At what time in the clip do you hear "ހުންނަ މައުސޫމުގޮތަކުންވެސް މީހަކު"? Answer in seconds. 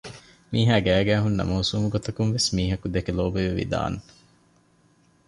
1.23-2.85